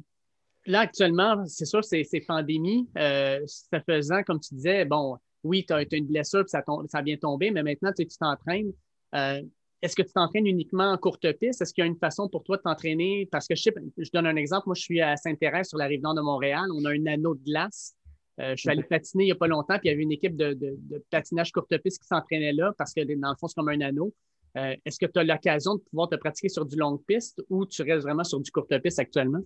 [0.67, 2.89] là, actuellement, c'est sûr, c'est pandémie.
[2.97, 7.17] ça faisant, comme tu disais, bon, oui, tu as, une blessure, puis ça, ça vient
[7.17, 8.73] tomber, mais maintenant, tu t'entraînes.
[9.15, 9.43] Euh,
[9.83, 11.63] est-ce que tu t'entraînes uniquement en courte piste?
[11.63, 13.29] Est-ce qu'il y a une façon pour toi de t'entraîner?
[13.31, 14.65] Parce que je sais, je donne un exemple.
[14.67, 16.65] Moi, je suis à Saint-Thérèse sur la rive nord de Montréal.
[16.75, 17.95] On a un anneau de glace.
[18.41, 20.13] Euh, je suis allé patiner il n'y a pas longtemps, puis il y avait une
[20.13, 20.79] équipe de,
[21.11, 24.13] patinage courte piste qui s'entraînait là parce que dans le fond, c'est comme un anneau.
[24.59, 27.67] Euh, est-ce que tu as l'occasion de pouvoir te pratiquer sur du longue piste ou
[27.67, 29.41] tu restes vraiment sur du courte piste actuellement?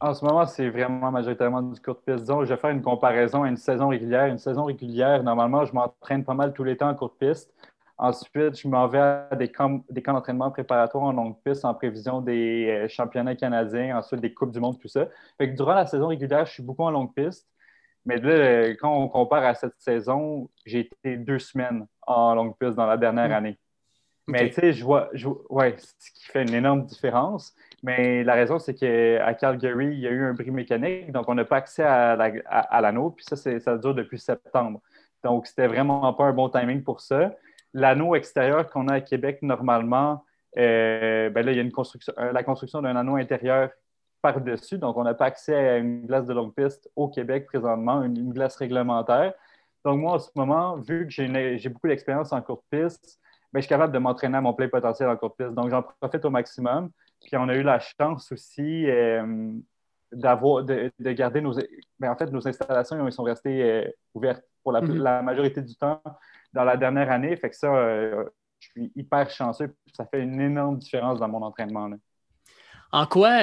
[0.00, 2.20] En ce moment, c'est vraiment majoritairement du court piste.
[2.20, 4.26] Disons, je vais faire une comparaison à une saison régulière.
[4.26, 7.52] Une saison régulière, normalement, je m'entraîne pas mal tous les temps en courte piste.
[7.96, 11.74] Ensuite, je m'en vais à des camps, des camps d'entraînement préparatoires en longue piste en
[11.74, 15.08] prévision des euh, championnats canadiens, ensuite des Coupes du Monde, tout ça.
[15.36, 17.48] Fait que durant la saison régulière, je suis beaucoup en longue piste.
[18.06, 22.56] Mais là, euh, quand on compare à cette saison, j'ai été deux semaines en longue
[22.56, 23.32] piste dans la dernière hmm.
[23.32, 23.58] année.
[24.28, 27.54] Mais tu sais, je vois, je, ouais, ce qui fait une énorme différence.
[27.82, 31.34] Mais la raison, c'est qu'à Calgary, il y a eu un bris mécanique, donc on
[31.34, 33.10] n'a pas accès à, l'anneau.
[33.10, 34.80] Puis ça, ça dure depuis septembre.
[35.24, 37.34] Donc, c'était vraiment pas un bon timing pour ça.
[37.74, 40.24] L'anneau extérieur qu'on a à Québec, normalement,
[40.56, 43.70] euh, ben là, il y a une construction, euh, la construction d'un anneau intérieur
[44.22, 44.78] par-dessus.
[44.78, 48.32] Donc, on n'a pas accès à une glace de longue piste au Québec présentement, une,
[48.32, 49.34] glace réglementaire.
[49.84, 53.20] Donc, moi, en ce moment, vu que j'ai beaucoup d'expérience en courte piste,
[53.52, 55.52] ben, je suis capable de m'entraîner à mon plein potentiel en courte piste.
[55.52, 56.90] Donc, j'en profite au maximum.
[57.20, 59.52] Puis, on a eu la chance aussi euh,
[60.12, 61.54] d'avoir, de, garder nos.
[61.98, 65.02] Ben, en fait, nos installations ils sont restées euh, ouvertes pour mm-hmm.
[65.02, 66.02] la, majorité du temps
[66.52, 67.36] dans la dernière année.
[67.36, 68.24] Fait que ça, euh,
[68.60, 69.74] je suis hyper chanceux.
[69.96, 71.90] Ça fait une énorme différence dans mon entraînement.
[72.90, 73.38] En quoi,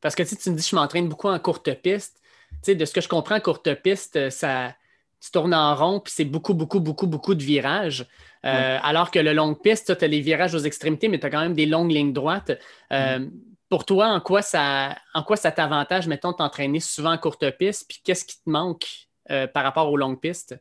[0.00, 2.20] parce que tu me dis que je m'entraîne beaucoup en courte piste.
[2.66, 4.74] de ce que je comprends, courte piste, ça,
[5.22, 8.06] tu tournes en rond, puis c'est beaucoup, beaucoup, beaucoup, beaucoup de virages.
[8.44, 11.30] Euh, alors que le long piste, tu as les virages aux extrémités, mais tu as
[11.30, 12.52] quand même des longues lignes droites.
[12.92, 13.26] Euh,
[13.68, 17.86] pour toi, en quoi ça, en quoi ça t'avantage, mettons, t'entraîner souvent en courte piste,
[17.88, 18.86] puis qu'est-ce qui te manque
[19.30, 20.58] euh, par rapport aux longues pistes?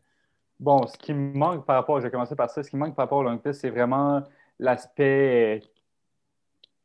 [0.60, 2.82] Bon, ce qui me manque par rapport, je vais commencer par ça, ce qui me
[2.82, 4.22] manque par rapport aux longues pistes, c'est vraiment
[4.60, 5.64] l'aspect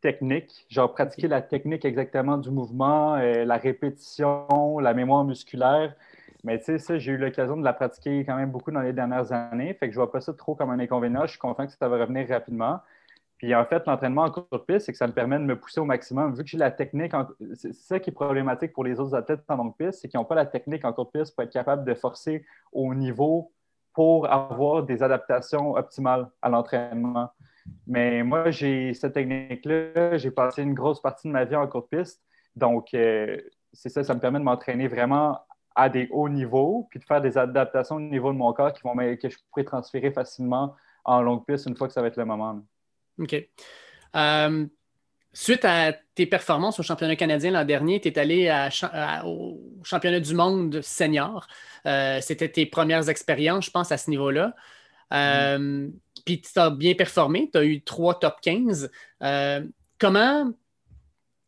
[0.00, 5.94] technique, genre pratiquer la technique exactement du mouvement, la répétition, la mémoire musculaire.
[6.46, 8.92] Mais tu sais, ça, j'ai eu l'occasion de la pratiquer quand même beaucoup dans les
[8.92, 11.22] dernières années, fait que je vois pas ça trop comme un inconvénient.
[11.22, 12.78] Je suis content que ça va revenir rapidement.
[13.36, 15.80] Puis en fait, l'entraînement en courte piste, c'est que ça me permet de me pousser
[15.80, 16.36] au maximum.
[16.36, 17.10] Vu que j'ai la technique,
[17.54, 20.24] c'est ça qui est problématique pour les autres athlètes en longue piste, c'est qu'ils n'ont
[20.24, 23.50] pas la technique en courte piste pour être capable de forcer au niveau
[23.92, 27.32] pour avoir des adaptations optimales à l'entraînement.
[27.88, 31.90] Mais moi, j'ai cette technique-là, j'ai passé une grosse partie de ma vie en courte
[31.90, 32.22] piste.
[32.54, 33.36] Donc, euh,
[33.72, 35.40] c'est ça, ça me permet de m'entraîner vraiment
[35.76, 38.80] à des hauts niveaux, puis de faire des adaptations au niveau de mon corps qui
[38.82, 42.16] vont, que je pourrais transférer facilement en longue piste une fois que ça va être
[42.16, 42.62] le moment.
[43.18, 43.36] OK.
[44.16, 44.66] Euh,
[45.34, 48.68] suite à tes performances au championnat canadien l'an dernier, tu es allé
[49.24, 51.46] au championnat du monde senior.
[51.84, 54.54] Euh, c'était tes premières expériences, je pense, à ce niveau-là.
[55.12, 55.88] Euh,
[56.24, 58.90] puis tu as bien performé, tu as eu trois top 15.
[59.98, 60.52] comment,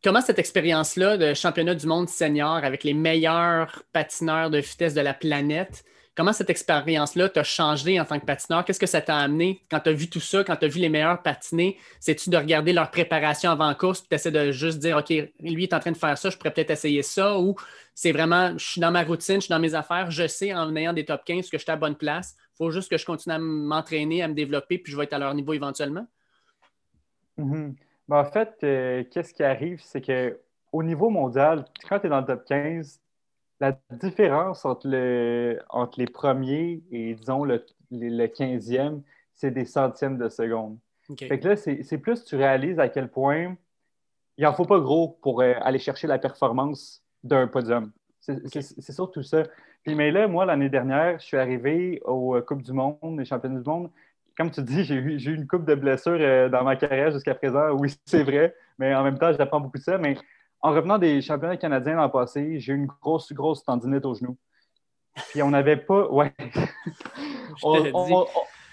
[0.03, 5.01] comment cette expérience-là de championnat du monde senior avec les meilleurs patineurs de vitesse de
[5.01, 5.83] la planète,
[6.19, 8.65] Comment cette expérience-là t'a changé en tant que patineur?
[8.65, 10.81] Qu'est-ce que ça t'a amené quand tu as vu tout ça, quand tu as vu
[10.81, 11.77] les meilleurs patiner?
[12.01, 15.73] C'est-tu de regarder leur préparation avant course, tu essaies de juste dire, OK, lui est
[15.73, 17.55] en train de faire ça, je pourrais peut-être essayer ça, ou
[17.95, 20.75] c'est vraiment, je suis dans ma routine, je suis dans mes affaires, je sais en
[20.75, 22.35] ayant des top 15 que je suis à bonne place.
[22.55, 25.13] Il faut juste que je continue à m'entraîner, à me développer, puis je vais être
[25.13, 26.05] à leur niveau éventuellement?
[27.37, 27.75] Mm-hmm.
[28.09, 32.21] Ben, en fait, euh, qu'est-ce qui arrive, c'est qu'au niveau mondial, quand tu es dans
[32.21, 32.99] le top 15,
[33.59, 34.87] la différence entre,
[35.69, 39.03] entre les premiers et, disons, le, le 15e,
[39.35, 40.79] c'est des centièmes de seconde.
[41.19, 43.55] Fait que là, c'est plus tu réalises à quel point
[44.37, 47.91] il n'en faut pas gros pour euh, aller chercher la performance d'un podium.
[48.21, 49.43] C'est surtout ça.
[49.83, 53.25] Puis, mais là, moi, l'année dernière, je suis arrivé aux euh, Coupes du Monde, les
[53.25, 53.91] Championnats du Monde.
[54.39, 57.71] Comme tu dis, j'ai eu, une coupe de blessures euh, dans ma carrière jusqu'à présent.
[57.71, 59.97] Oui, c'est vrai, mais en même temps, j'apprends beaucoup de ça.
[59.97, 60.15] Mais
[60.61, 64.37] en revenant des championnats canadiens l'an passé, j'ai eu une grosse, grosse tendinite au genou.
[65.29, 66.07] Puis on n'avait pas.
[67.63, 67.91] Ouais.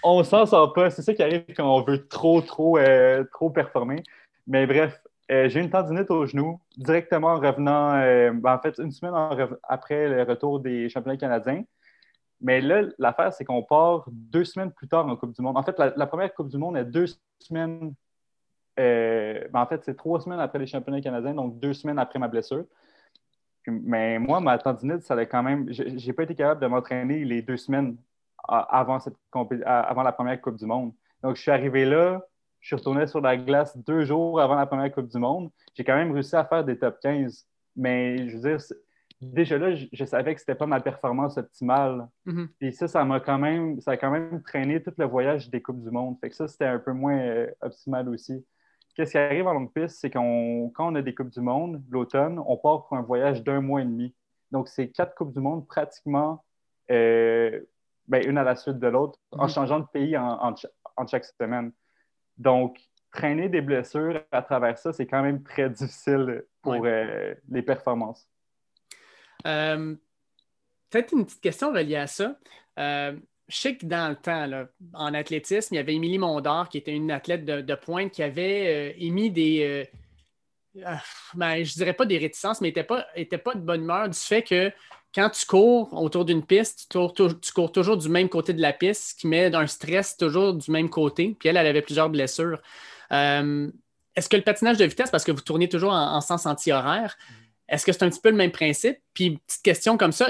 [0.03, 0.89] on, ne s'en sort pas.
[0.89, 4.01] C'est ça qui arrive quand on veut trop, trop, euh, trop performer.
[4.45, 8.77] Mais bref, euh, j'ai une tendinite au genou directement en revenant, euh, ben, en fait,
[8.77, 9.13] une semaine
[9.63, 11.63] après le retour des championnats canadiens.
[12.39, 15.57] Mais là, l'affaire, c'est qu'on part deux semaines plus tard en Coupe du Monde.
[15.57, 17.07] En fait, la première Coupe du Monde est deux
[17.39, 17.93] semaines
[18.79, 22.19] euh, ben, en fait, c'est trois semaines après les championnats canadiens, donc deux semaines après
[22.19, 22.65] ma blessure.
[23.67, 25.67] mais moi, ma tendinite, ça allait quand même.
[25.69, 27.97] J'ai pas été capable de m'entraîner les deux semaines
[28.47, 29.15] avant, cette,
[29.65, 30.93] avant la première Coupe du Monde.
[31.23, 32.21] Donc, je suis arrivé là,
[32.59, 35.49] je suis retourné sur la glace deux jours avant la première Coupe du Monde.
[35.75, 37.45] J'ai quand même réussi à faire des top 15.
[37.75, 38.59] Mais je veux dire,
[39.21, 42.07] déjà là, je, savais que c'était pas ma performance optimale.
[42.25, 42.47] Mm-hmm.
[42.61, 45.61] Et ça, ça m'a quand même, ça a quand même traîné tout le voyage des
[45.61, 46.17] Coupes du Monde.
[46.21, 48.45] Fait que ça, c'était un peu moins euh, optimal aussi.
[48.95, 51.83] Qu'est-ce qui arrive en longue piste, c'est qu'on, quand on a des Coupes du Monde,
[51.89, 54.13] l'automne, on part pour un voyage d'un mois et demi.
[54.51, 56.43] Donc, c'est quatre Coupes du Monde pratiquement
[56.89, 57.59] euh,
[58.07, 59.49] ben, une à la suite de l'autre, en mhm.
[59.49, 60.55] changeant de pays en,
[61.07, 61.71] chaque semaine.
[62.37, 62.79] Donc,
[63.11, 68.27] traîner des blessures à travers ça, c'est quand même très difficile pour euh, les performances.
[69.47, 69.95] Euh,
[70.89, 72.37] peut-être une petite question reliée à ça
[73.47, 76.91] je sais que dans le temps, en athlétisme, il y avait Émilie Mondor, qui était
[76.91, 79.87] une athlète de, pointe, qui avait euh, émis des.
[80.75, 81.01] Euh, ah,
[81.33, 84.17] ben, je dirais pas des réticences, mais n'était pas, était pas de bonne humeur du
[84.17, 84.71] fait que
[85.15, 89.11] quand tu cours autour d'une piste, tu cours, toujours du même côté de la piste,
[89.11, 91.35] ce qui met un stress toujours du même côté.
[91.39, 92.61] Puis elle, elle avait plusieurs blessures.
[93.11, 93.71] Euh,
[94.15, 97.17] est-ce que le patinage de vitesse, parce que vous tournez toujours en, en sens anti-horaire,
[97.69, 98.97] est-ce que c'est un petit peu le même principe?
[99.13, 100.27] Puis, petite question comme ça,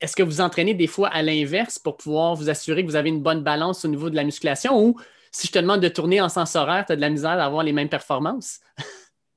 [0.00, 3.08] est-ce que vous entraînez des fois à l'inverse pour pouvoir vous assurer que vous avez
[3.08, 4.80] une bonne balance au niveau de la musculation?
[4.80, 4.96] Ou
[5.32, 7.62] si je te demande de tourner en sens horaire, tu as de la misère d'avoir
[7.62, 8.60] les mêmes performances?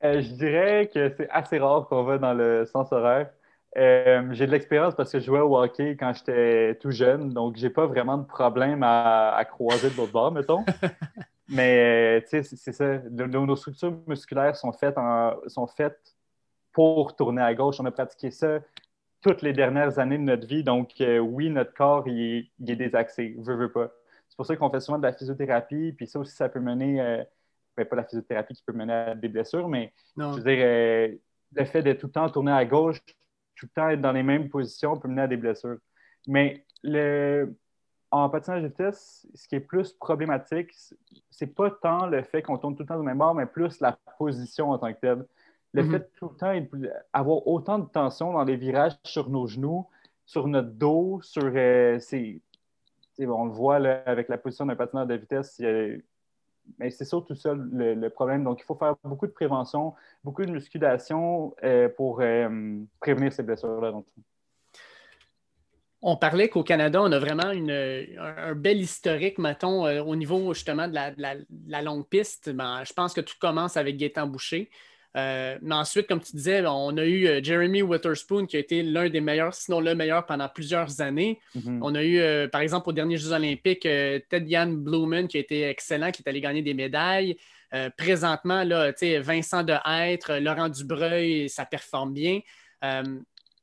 [0.03, 3.29] Euh, je dirais que c'est assez rare qu'on va dans le sens horaire.
[3.77, 7.55] Euh, j'ai de l'expérience parce que je jouais au hockey quand j'étais tout jeune, donc
[7.55, 10.65] j'ai pas vraiment de problème à, croiser de l'autre bord, mettons.
[11.47, 12.97] Mais euh, tu sais, c'est ça.
[13.09, 14.95] Nos, structures musculaires sont faites,
[15.47, 16.15] sont faites
[16.73, 17.79] pour tourner à gauche.
[17.79, 18.59] On a pratiqué ça
[19.21, 20.63] toutes les dernières années de notre vie.
[20.63, 23.91] Donc, euh, oui, notre corps, il est, désaxé, veut, veut pas.
[24.29, 27.01] C'est pour ça qu'on fait souvent de la physiothérapie, puis ça aussi, ça peut mener,
[27.01, 27.23] euh,
[27.77, 31.15] ben, pas la physiothérapie qui peut mener à des blessures, mais je veux dire, euh,
[31.53, 32.99] le fait de tout le temps tourner à gauche,
[33.55, 35.77] tout le temps être dans les mêmes positions peut mener à des blessures.
[36.27, 37.53] Mais le,
[38.09, 40.71] en patinage de vitesse, ce qui est plus problématique,
[41.29, 43.79] c'est pas tant le fait qu'on tourne tout le temps au même bord, mais plus
[43.81, 45.25] la position en tant que telle.
[45.73, 45.91] Le mhm.
[45.91, 46.77] fait de tout le temps
[47.13, 49.87] avoir autant de tension dans les virages sur nos genoux,
[50.25, 51.43] sur notre dos, sur.
[51.55, 51.99] Euh,
[53.19, 55.61] on le voit avec la position d'un patineur de vitesse,
[56.79, 58.43] mais c'est surtout ça le, problème.
[58.43, 63.43] Donc, il faut faire beaucoup de prévention, beaucoup de musculation euh, pour euh, prévenir ces
[63.43, 63.93] blessures-là.
[66.01, 70.95] On parlait qu'au Canada, on a vraiment un, bel historique, mettons, au niveau justement de
[70.95, 72.49] la, longue piste.
[72.49, 74.71] Ben, je pense que tout commence avec Gaétan Boucher.
[75.17, 78.81] Euh, mais ensuite, comme tu disais, on a eu euh, Jeremy Witherspoon qui a été
[78.81, 81.39] l'un des meilleurs, sinon le meilleur pendant plusieurs années.
[81.55, 81.79] Mm-hmm.
[81.81, 85.63] On a eu, par exemple, aux derniers Jeux olympiques, Ted Jan Blumen qui a été
[85.63, 87.37] excellent, qui est allé gagner des médailles.
[87.97, 92.39] présentement, là, Vincent de Hêtre, Laurent Dubreuil, ça performe bien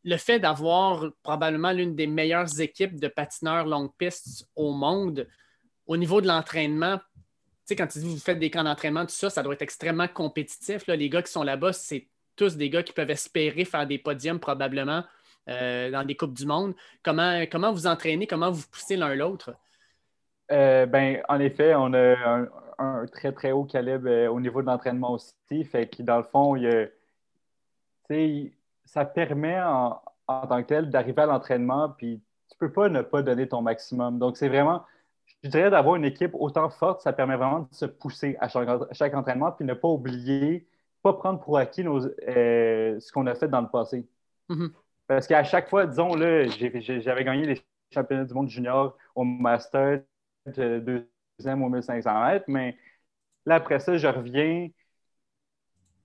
[0.05, 5.27] le fait d'avoir probablement l'une des meilleures équipes de patineurs longue piste au monde,
[5.87, 6.99] au niveau de l'entraînement,
[7.69, 10.87] sais, quand vous faites des camps d'entraînement, tout ça, ça doit être extrêmement compétitif.
[10.87, 14.41] Les gars qui sont là-bas, c'est tous des gars qui peuvent espérer faire des podiums
[14.41, 15.05] probablement
[15.49, 16.75] euh, dans des Coupes du Monde.
[17.03, 19.55] Comment, vous entraînez, comment vous poussez l'un l'autre?
[20.51, 22.47] Euh, ben, en effet, on a
[22.79, 25.65] un, très, très haut calibre euh, au niveau de l'entraînement aussi.
[25.65, 26.57] Fait que dans le fond,
[28.85, 33.23] ça permet en, tant que tel d'arriver à l'entraînement, puis tu peux pas ne pas
[33.23, 34.19] donner ton maximum.
[34.19, 34.85] Donc, c'est vraiment,
[35.43, 39.15] je dirais, d'avoir une équipe autant forte, ça permet vraiment de se pousser à chaque,
[39.15, 40.67] entraînement, puis ne pas oublier,
[41.03, 44.07] pas prendre pour acquis euh, ce qu'on a fait dans le passé.
[44.49, 44.71] Mm-hmm.
[45.07, 47.61] Parce qu'à chaque fois, disons, là, j'avais gagné les
[47.93, 50.03] championnats du monde junior au Master,
[50.47, 52.77] deuxième au 1500 mètres, mais
[53.47, 54.69] là, après ça, je reviens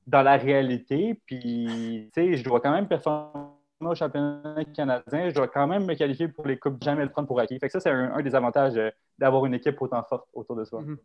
[0.08, 1.20] dans la réalité.
[1.26, 3.53] Puis, tu sais, je dois quand même performer
[3.92, 5.30] au championnat canadien.
[5.30, 7.60] Je dois quand même me qualifier pour les Coupes, jamais le prendre pour acquis.
[7.60, 10.66] Fait que ça, c'est un, des avantages euh, d'avoir une équipe autant forte autour de
[10.66, 10.82] soi.
[10.82, 10.98] Mhm.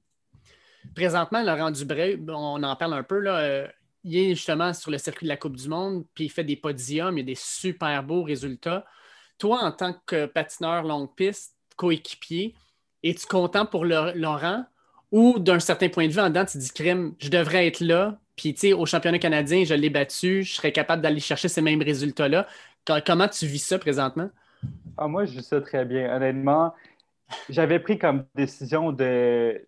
[0.95, 3.69] Présentement, Laurent Dubreuil, on en parle un peu, là, euh,
[4.05, 6.57] il est justement sur le circuit de la Coupe du Monde, puis il fait des
[6.57, 8.85] podiums, il a des super beaux résultats.
[9.39, 12.55] Toi, en tant que patineur longue piste, coéquipier,
[13.03, 14.65] es-tu content pour Laurent?
[15.11, 18.19] Ou d'un certain point de vue, en dedans, tu dis, crime, je devrais être là,
[18.39, 21.61] puis, tu sais, au championnat canadien, je l'ai battu, je serais capable d'aller chercher ces
[21.61, 22.47] mêmes résultats-là.
[23.07, 24.31] Comment tu vis ça présentement?
[24.97, 26.15] Ah, moi, je vis ça très bien.
[26.15, 26.75] Honnêtement,
[27.49, 29.65] j'avais pris comme décision de.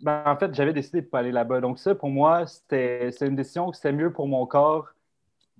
[0.00, 1.60] Ben, en fait, j'avais décidé de ne pas aller là-bas.
[1.60, 4.88] Donc, ça, pour moi, c'était une décision que c'était mieux pour mon corps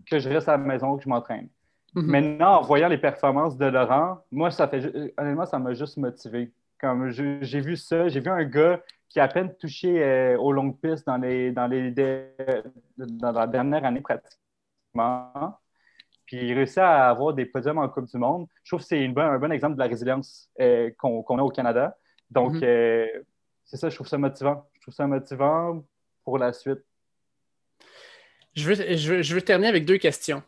[0.09, 1.49] que je reste à la maison, que je m'entraîne.
[1.95, 2.07] Mhm.
[2.07, 5.13] Maintenant, en voyant les performances de Laurent, moi, ça fait.
[5.19, 6.53] Honnêtement, ça m'a juste motivé.
[6.81, 10.53] Comme j'ai vu ça, j'ai vu un gars qui a à peine touché euh, aux
[10.53, 11.93] longues pistes dans, les, dans, les,
[12.99, 15.57] dans la dernière année pratiquement.
[16.27, 18.47] Puis il réussit à avoir des podiums en Coupe du Monde.
[18.63, 21.97] Je trouve que c'est un bon exemple de la résilience euh, qu'on a au Canada.
[22.31, 22.65] Donc, mm-hmm.
[22.65, 23.23] euh,
[23.65, 24.69] c'est ça, je trouve ça motivant.
[24.75, 25.85] Je trouve ça motivant
[26.25, 26.81] pour la suite.
[28.55, 30.43] Je veux, je veux, terminer avec deux questions.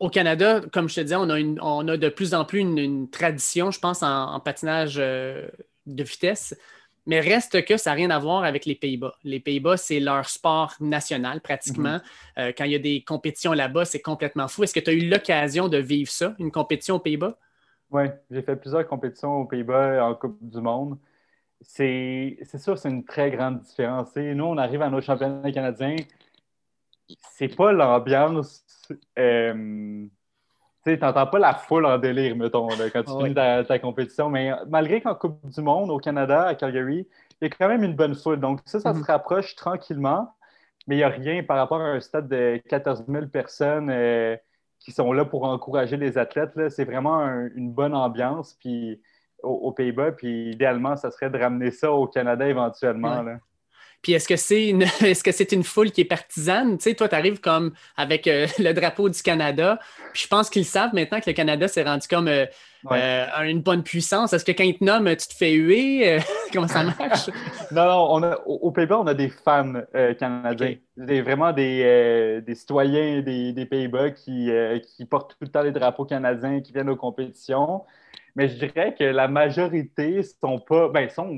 [0.00, 2.60] au Canada, comme je te disais, on a, une, on a de plus en plus
[2.60, 5.50] une, tradition, je pense, en patinage de
[5.86, 6.54] vitesse.
[7.08, 9.14] Mais reste que ça n'a rien à voir avec les Pays-Bas.
[9.24, 11.94] Les Pays-Bas, c'est leur sport national pratiquement.
[11.94, 12.02] Mhm.
[12.36, 14.62] Euh, quand il y a des compétitions là-bas, c'est complètement fou.
[14.62, 17.38] Est-ce que tu as eu l'occasion de vivre ça, une compétition aux Pays-Bas?
[17.90, 20.98] Oui, j'ai fait plusieurs compétitions aux Pays-Bas en Coupe du Monde.
[21.62, 24.14] C'est sûr, c'est une très grande différence.
[24.14, 25.96] nous, on arrive à nos championnats canadiens.
[27.32, 28.66] C'est pas l'ambiance.
[29.18, 30.06] Euh,
[30.84, 34.30] tu n'entends pas la foule en délire, mettons, quand tu finis ta, compétition.
[34.30, 37.06] Mais malgré qu'en Coupe du Monde, au Canada, à Calgary,
[37.40, 38.40] il y a quand même une bonne foule.
[38.40, 39.04] Donc, ça, ça se mhm.
[39.04, 40.34] rapproche tranquillement.
[40.86, 44.36] Mais il n'y a rien par rapport à un stade de 14 000 personnes euh,
[44.78, 46.52] qui sont là pour encourager les athlètes.
[46.70, 47.20] C'est vraiment
[47.54, 49.00] une bonne ambiance puis,
[49.42, 50.12] aux, Pays-Bas.
[50.12, 53.22] Puis idéalement, ça serait de ramener ça au Canada éventuellement.
[54.02, 56.78] Puis est-ce que c'est une, est-ce que c'est une foule qui est partisane?
[56.78, 59.78] Tu sais, toi, tu arrives comme avec euh, le drapeau du Canada.
[60.12, 62.46] Puis je pense qu'ils savent maintenant que le Canada s'est rendu comme euh,
[62.92, 64.32] euh, une bonne puissance.
[64.32, 66.18] Est-ce que quand ils te nomment, tu te fais huer?
[66.52, 67.28] comment ça marche?
[67.72, 69.82] non, non, on a, au Pays-Bas, on a des fans
[70.18, 70.76] canadiens.
[70.96, 74.50] vraiment des, citoyens des, Pays-Bas qui,
[74.96, 77.82] qui portent tout le temps les drapeaux canadiens, qui viennent aux compétitions.
[78.36, 80.88] Mais je dirais que la majorité sont pas.
[80.88, 81.34] Ben, sont,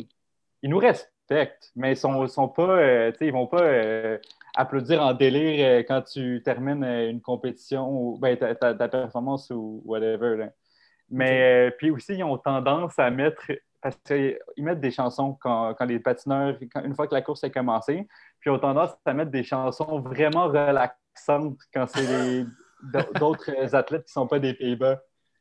[0.63, 1.11] ils nous restent
[1.77, 4.19] mais ils sont, sont pas, euh, ils vont pas euh,
[4.55, 10.49] applaudir en délire euh, quand tu termines une compétition ou ben, ta, performance ou whatever.
[11.11, 13.43] Mais puis aussi, ils ont tendance à mettre,
[13.81, 18.07] parce qu'ils mettent des chansons quand, les patineurs, une fois que la course est commencée,
[18.41, 22.45] puis ils ont tendance à mettre des chansons vraiment relaxantes quand c'est
[23.19, 25.01] d'autres athlètes qui ne sont pas des Pays-Bas.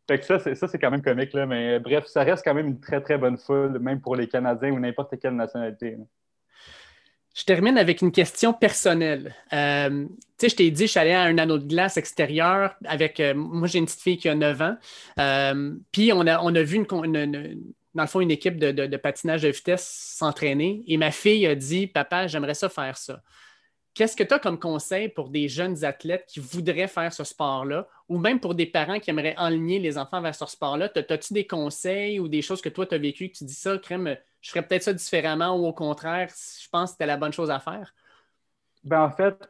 [0.09, 1.45] Fait que ça, c'est, ça, c'est quand même comique, là.
[1.45, 4.71] Mais bref, ça reste quand même une très, très bonne foule, même pour les Canadiens
[4.71, 5.97] ou n'importe quelle nationalité.
[7.35, 9.35] Je termine avec une question personnelle.
[9.53, 12.73] Euh, tu sais, je t'ai dit, je suis allé à un anneau de glace extérieur
[12.85, 13.19] avec.
[13.19, 14.77] Euh, moi, j'ai une petite fille qui a 9 ans.
[15.19, 19.43] Euh, puis, on a, on a vu, dans le fond, une équipe de, de patinage
[19.43, 20.83] de vitesse s'entraîner.
[20.87, 23.21] Et ma fille a dit Papa, j'aimerais ça faire ça.
[23.93, 27.87] Qu'est-ce que tu as comme conseil pour des jeunes athlètes qui voudraient faire ce sport-là?
[28.07, 30.89] Ou même pour des parents qui aimeraient enligner les enfants vers ce sport-là?
[30.95, 33.77] As-tu des conseils ou des choses que toi, tu as vécues que tu dis ça,
[33.77, 37.33] crème, je ferais peut-être ça différemment ou au contraire, je pense que c'était la bonne
[37.33, 37.93] chose à faire?
[38.83, 39.49] Ben, en fait,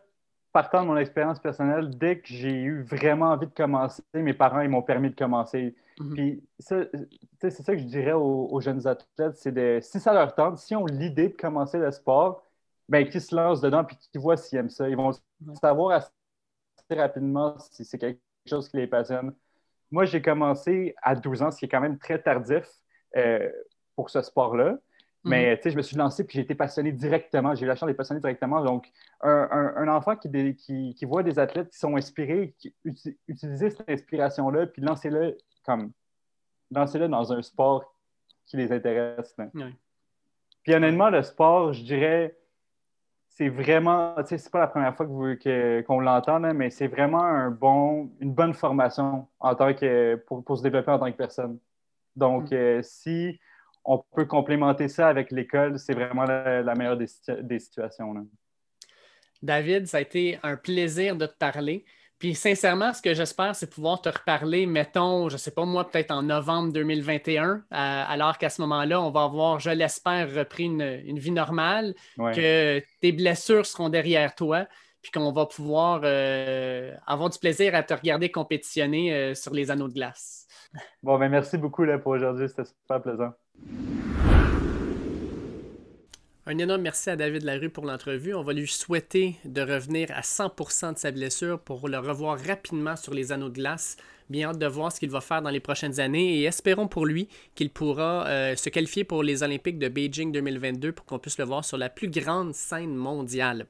[0.52, 4.62] partant de mon expérience personnelle, dès que j'ai eu vraiment envie de commencer, mes parents
[4.62, 5.76] ils m'ont permis de commencer.
[6.00, 6.14] Mhm.
[6.14, 10.58] Puis c'est ça que je dirais aux, jeunes athlètes, c'est de si ça leur tente,
[10.58, 12.44] si on l'idée de commencer le sport,
[12.90, 14.90] ben qu'ils se lancent dedans puis qu'ils voient s'ils aiment ça.
[14.90, 15.12] Ils vont
[15.62, 19.34] savoir assez rapidement si c'est quelque chose qui les passionne.
[19.92, 22.68] Moi, j'ai commencé à 12 ans, ce qui est quand même très tardif.
[23.16, 23.50] Euh,
[24.00, 24.78] pour ce sport-là.
[25.26, 25.72] Mais mhm.
[25.72, 27.54] je me suis lancé puis j'ai été passionné directement.
[27.54, 28.64] J'ai eu la chance d'être passionné directement.
[28.64, 32.74] Donc, un, enfant qui, qui, voit des athlètes qui sont inspirés, qui
[33.28, 35.92] utilisent cette inspiration-là, puis lancez-le comme
[36.72, 37.94] lancez-le dans un sport
[38.46, 39.36] qui les intéresse.
[40.64, 42.38] Puis honnêtement, le sport, je dirais,
[43.40, 47.24] c'est vraiment, tu sais, c'est pas la première fois que qu'on l'entend, mais c'est vraiment
[47.24, 51.18] un bon, une bonne formation en tant que, pour, pour se développer en tant que
[51.18, 51.58] personne.
[52.18, 52.56] Donc, mm.
[52.56, 53.40] euh, si
[53.86, 55.80] on peut complémenter ça avec l'école.
[55.80, 58.28] C'est vraiment la, meilleure des, situations.
[59.42, 61.86] David, ça a été un plaisir de te parler.
[62.20, 65.90] Puis sincèrement, ce que j'espère, c'est pouvoir te reparler, mettons, je ne sais pas moi,
[65.90, 70.66] peut-être en novembre 2021, euh, alors qu'à ce moment-là, on va avoir, je l'espère, repris
[70.66, 74.66] une, vie normale, que tes blessures seront derrière toi,
[75.02, 79.72] puis qu'on va pouvoir euh, avoir du plaisir à te regarder compétitionner euh, sur les
[79.72, 80.46] anneaux de glace.
[81.02, 83.32] Bon, ben merci beaucoup là, pour aujourd'hui, c'était super plaisant.
[86.52, 88.34] Un énorme merci à David Larue pour l'entrevue.
[88.34, 92.96] On va lui souhaiter de revenir à 100% de sa blessure pour le revoir rapidement
[92.96, 93.98] sur les anneaux de glace.
[94.32, 97.06] Bien hâte de voir ce qu'il va faire dans les prochaines années et espérons pour
[97.06, 101.38] lui qu'il pourra euh, se qualifier pour les Olympiques de Beijing 2022 pour qu'on puisse
[101.38, 103.68] le voir sur la plus grande scène mondiale.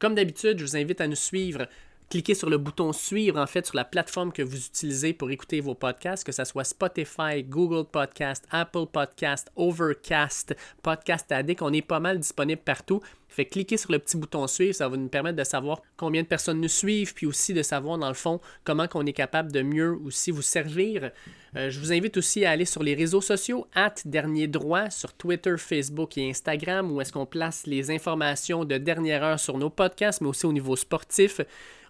[0.00, 1.68] Comme d'habitude, je vous invite à nous suivre
[2.10, 5.60] cliquez sur le bouton suivre en fait sur la plateforme que vous utilisez pour écouter
[5.60, 11.62] vos podcasts, que ce soit Spotify, Google Podcast, Apple Podcast, Overcast, Podcast Addict.
[11.62, 13.00] On est pas mal disponible partout.
[13.28, 16.26] Fait cliquez sur le petit bouton suivre, ça va nous permettre de savoir combien de
[16.26, 19.62] personnes nous suivent, puis aussi de savoir dans le fond comment qu'on est capable de
[19.62, 21.12] mieux aussi vous servir.
[21.54, 25.12] Euh, je vous invite aussi à aller sur les réseaux sociaux, at Dernier Droit, sur
[25.12, 29.70] Twitter, Facebook et Instagram, où est-ce qu'on place les informations de dernière heure sur nos
[29.70, 31.40] podcasts, mais aussi au niveau sportif.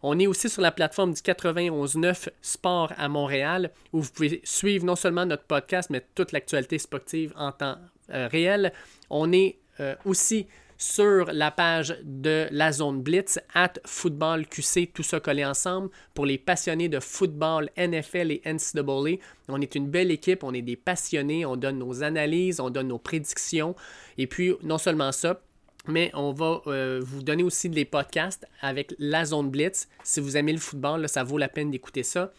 [0.03, 4.85] On est aussi sur la plateforme du 91.9 Sport à Montréal, où vous pouvez suivre
[4.85, 7.77] non seulement notre podcast, mais toute l'actualité sportive en temps
[8.13, 8.73] euh, réel.
[9.11, 10.47] On est euh, aussi
[10.81, 16.25] sur la page de la zone Blitz, at Football QC, tout ça collé ensemble, pour
[16.25, 19.19] les passionnés de football, NFL et NCAA.
[19.49, 22.89] On est une belle équipe, on est des passionnés, on donne nos analyses, on donne
[22.89, 23.77] nos prédictions.
[24.17, 25.43] Et puis, non seulement ça,
[25.87, 29.89] mais on va euh, vous donner aussi des podcasts avec la zone Blitz.
[30.03, 32.33] Si vous aimez le football, ça vaut la peine d'écouter ça.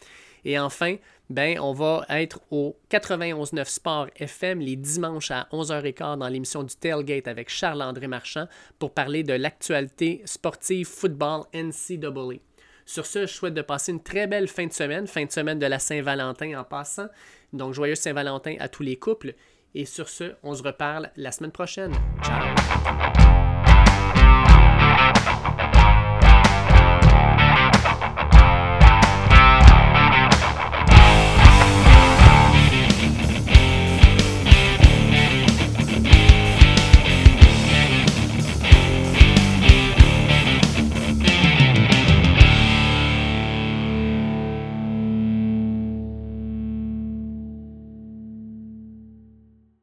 [0.44, 0.96] Et enfin,
[1.30, 6.74] ben, on va être au 91.9 Sport FM les dimanches à 11h15 dans l'émission du
[6.74, 8.46] Tailgate avec Charles-André Marchand
[8.78, 12.40] pour parler de l'actualité sportive football NCAA.
[12.84, 15.58] Sur ce, je souhaite de passer une très belle fin de semaine, fin de semaine
[15.58, 17.06] de la Saint-Valentin en passant.
[17.52, 19.34] Donc, joyeux Saint-Valentin à tous les couples.
[19.74, 21.92] Et sur ce, on se reparle la semaine prochaine.
[22.22, 23.01] Ciao!